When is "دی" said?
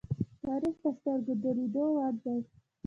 2.25-2.39